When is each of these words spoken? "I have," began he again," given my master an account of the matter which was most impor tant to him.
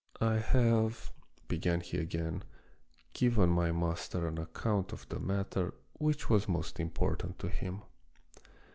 "I 0.33 0.39
have," 0.39 1.13
began 1.47 1.79
he 1.79 1.99
again," 1.99 2.43
given 3.13 3.51
my 3.51 3.71
master 3.71 4.27
an 4.27 4.39
account 4.39 4.93
of 4.93 5.07
the 5.09 5.19
matter 5.19 5.75
which 5.93 6.27
was 6.27 6.47
most 6.49 6.77
impor 6.77 7.19
tant 7.19 7.37
to 7.37 7.47
him. 7.49 7.83